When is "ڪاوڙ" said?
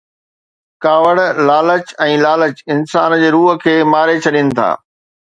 0.85-1.17